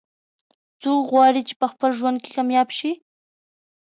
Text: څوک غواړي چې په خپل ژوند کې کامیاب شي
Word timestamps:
څوک 0.81 1.01
غواړي 1.13 1.41
چې 1.47 1.53
په 1.61 1.65
خپل 1.71 1.89
ژوند 1.99 2.17
کې 2.23 2.29
کامیاب 2.35 2.69
شي 2.77 2.91